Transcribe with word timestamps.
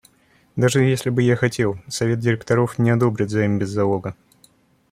Даже 0.55 0.83
если 0.83 1.11
бы 1.11 1.21
я 1.21 1.35
хотел, 1.35 1.77
совет 1.87 2.17
директоров 2.19 2.79
не 2.79 2.89
одобрит 2.89 3.29
займ 3.29 3.59
без 3.59 3.69
залога. 3.69 4.15